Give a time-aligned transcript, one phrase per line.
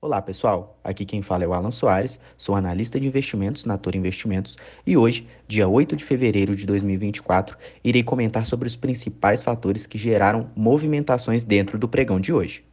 [0.00, 3.96] Olá pessoal, aqui quem fala é o Alan Soares, sou analista de investimentos na Toro
[3.96, 9.88] Investimentos e hoje, dia 8 de fevereiro de 2024, irei comentar sobre os principais fatores
[9.88, 12.64] que geraram movimentações dentro do pregão de hoje.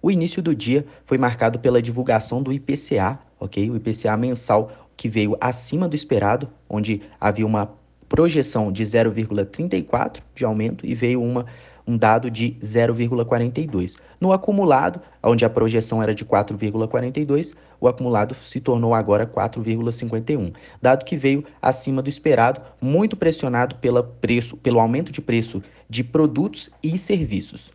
[0.00, 3.70] O início do dia foi marcado pela divulgação do IPCA, ok?
[3.70, 7.70] O IPCA mensal que veio acima do esperado, onde havia uma
[8.08, 11.44] projeção de 0,34 de aumento e veio uma
[11.86, 13.96] um dado de 0,42.
[14.20, 21.04] No acumulado, onde a projeção era de 4,42, o acumulado se tornou agora 4,51, dado
[21.04, 26.70] que veio acima do esperado, muito pressionado pela preço, pelo aumento de preço de produtos
[26.82, 27.70] e serviços.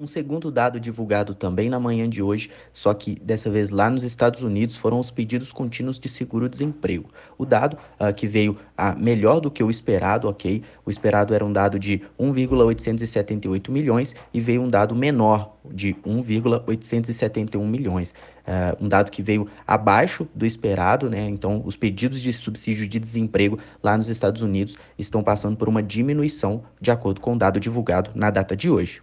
[0.00, 4.04] Um segundo dado divulgado também na manhã de hoje, só que dessa vez lá nos
[4.04, 7.10] Estados Unidos, foram os pedidos contínuos de seguro-desemprego.
[7.36, 10.62] O dado uh, que veio uh, melhor do que o esperado, ok?
[10.86, 17.66] O esperado era um dado de 1,878 milhões e veio um dado menor de 1,871
[17.66, 18.14] milhões.
[18.46, 21.26] Uh, um dado que veio abaixo do esperado, né?
[21.26, 25.82] Então, os pedidos de subsídio de desemprego lá nos Estados Unidos estão passando por uma
[25.82, 29.02] diminuição, de acordo com o dado divulgado na data de hoje.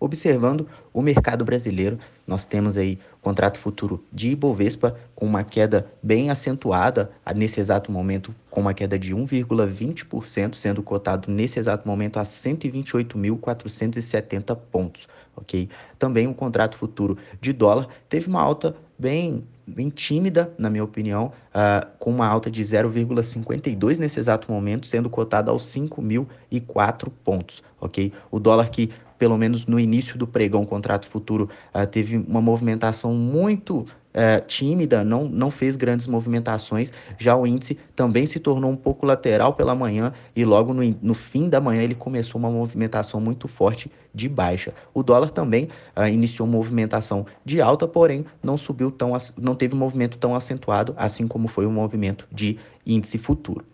[0.00, 6.30] Observando o mercado brasileiro, nós temos aí contrato futuro de Ibovespa com uma queda bem
[6.30, 12.22] acentuada nesse exato momento, com uma queda de 1,20%, sendo cotado nesse exato momento a
[12.22, 15.68] 128.470 pontos, ok?
[15.98, 21.30] Também o contrato futuro de dólar teve uma alta bem, bem tímida, na minha opinião,
[21.50, 28.10] uh, com uma alta de 0,52 nesse exato momento, sendo cotado aos 5.004 pontos, ok?
[28.30, 33.12] O dólar que pelo menos no início do pregão contrato futuro, uh, teve uma movimentação
[33.14, 33.78] muito
[34.18, 36.92] uh, tímida, não, não fez grandes movimentações.
[37.18, 41.14] Já o índice também se tornou um pouco lateral pela manhã e logo no, no
[41.14, 44.72] fim da manhã ele começou uma movimentação muito forte de baixa.
[44.94, 49.74] O dólar também uh, iniciou uma movimentação de alta, porém não subiu tão, não teve
[49.74, 53.64] um movimento tão acentuado, assim como foi o movimento de índice futuro.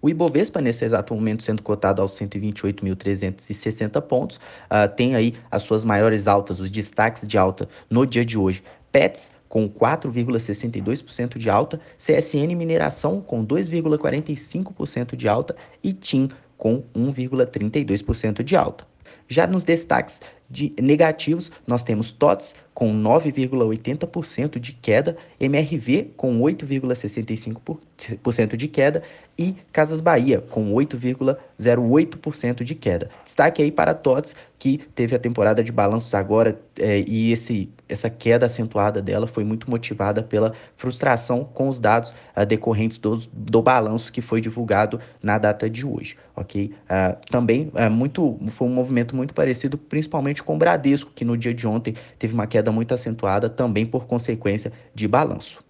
[0.00, 5.84] O Ibovespa, nesse exato momento, sendo cotado aos 128.360 pontos, uh, tem aí as suas
[5.84, 8.62] maiores altas, os destaques de alta no dia de hoje.
[8.92, 18.42] Pets com 4,62% de alta, CSN Mineração com 2,45% de alta e TIM com 1,32%
[18.42, 18.86] de alta.
[19.26, 20.20] Já nos destaques
[20.50, 29.02] de negativos, nós temos TOTS com 9,80% de queda, MRV com 8,65% de queda
[29.36, 33.10] e Casas Bahia com 8,08% de queda.
[33.24, 38.10] Destaque aí para TOTS, que teve a temporada de balanços agora é, e esse, essa
[38.10, 43.62] queda acentuada dela foi muito motivada pela frustração com os dados uh, decorrentes do, do
[43.62, 46.74] balanço que foi divulgado na data de hoje, ok?
[46.84, 51.36] Uh, também uh, muito, foi um movimento muito parecido, principalmente com o Bradesco, que no
[51.36, 55.62] dia de ontem teve uma queda muito acentuada, também por consequência de balanço.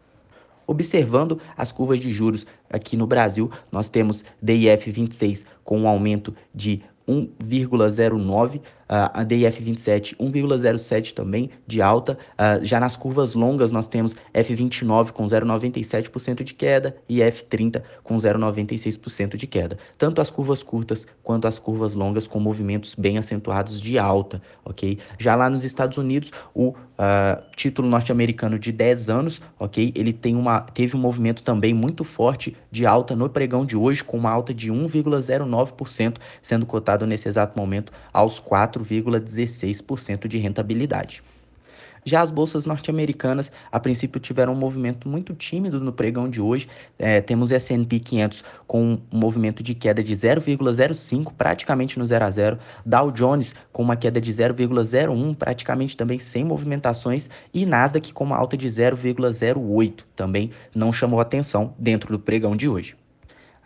[0.67, 6.35] Observando as curvas de juros aqui no Brasil, nós temos DIF 26 com um aumento
[6.55, 12.19] de 1,09, a DIF 27 1,07 também de alta.
[12.63, 19.37] já nas curvas longas nós temos F29 com 0,97% de queda e F30 com 0,96%
[19.37, 19.79] de queda.
[19.97, 24.99] Tanto as curvas curtas quanto as curvas longas com movimentos bem acentuados de alta, ok?
[25.19, 26.77] Já lá nos Estados Unidos, o uh,
[27.55, 29.93] título norte-americano de 10 anos, ok?
[29.95, 34.03] Ele tem uma, teve um movimento também muito forte de alta no pregão de hoje,
[34.03, 38.41] com uma alta de 1,09%, sendo cotado nesse exato momento aos
[38.79, 41.23] 4,16% de rentabilidade.
[42.05, 46.69] Já as bolsas norte-americanas, a princípio, tiveram um movimento muito tímido no pregão de hoje.
[46.99, 52.31] É, temos S&P 500 com um movimento de queda de 0,05, praticamente no 0 a
[52.31, 52.59] 0.
[52.87, 57.29] Dow Jones com uma queda de 0,01, praticamente também sem movimentações.
[57.53, 62.69] E Nasdaq com uma alta de 0,08, também não chamou atenção dentro do pregão de
[62.69, 62.97] hoje.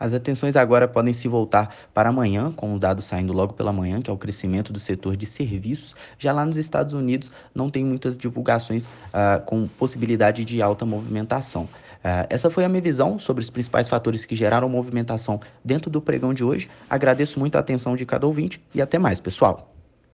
[0.03, 4.03] As atenções agora podem se voltar para amanhã, com o dado saindo logo pela manhã,
[4.03, 5.95] que é o crescimento do setor de serviços.
[6.19, 11.69] Já lá nos Estados Unidos, não tem muitas divulgações uh, com possibilidade de alta movimentação.
[12.03, 16.03] Uh, essa foi a minha visão sobre os principais fatores que geraram movimentação dentro do
[16.03, 16.69] pregão de hoje.
[16.91, 19.72] Agradeço muito a atenção de cada ouvinte e até mais, pessoal.